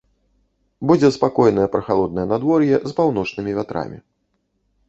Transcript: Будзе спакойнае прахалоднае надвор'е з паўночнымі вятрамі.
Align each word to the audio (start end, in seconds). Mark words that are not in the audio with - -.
Будзе 0.91 1.11
спакойнае 1.17 1.67
прахалоднае 1.75 2.25
надвор'е 2.33 2.75
з 2.89 2.97
паўночнымі 3.01 3.51
вятрамі. 3.59 3.97